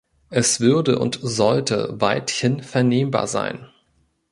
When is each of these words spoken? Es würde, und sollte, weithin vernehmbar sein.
Es 0.31 0.59
würde, 0.59 0.97
und 0.97 1.19
sollte, 1.21 1.87
weithin 2.01 2.63
vernehmbar 2.63 3.27
sein. 3.27 3.67